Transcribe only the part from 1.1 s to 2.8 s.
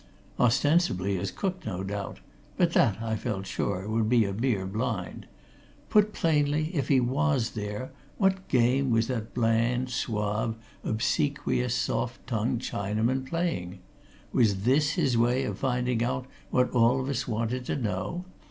as cook, no doubt but